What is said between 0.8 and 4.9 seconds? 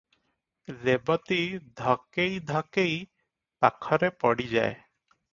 ରେବତୀ ଧକେଇ ଧକେଇ ପାଖରେ ପଡ଼ିଯାଏ।